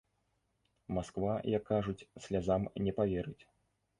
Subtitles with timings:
[0.97, 3.43] Масква, як кажуць, слязам не паверыць.